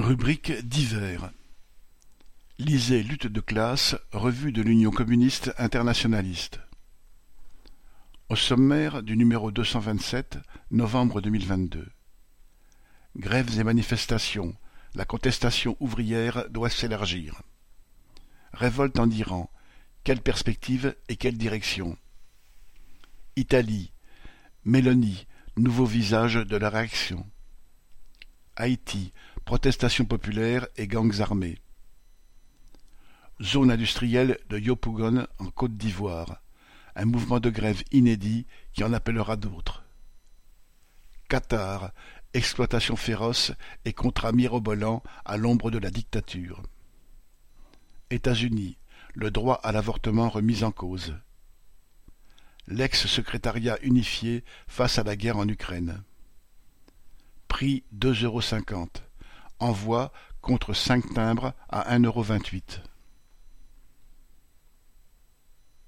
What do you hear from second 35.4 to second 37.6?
en Côte d'Ivoire. Un mouvement de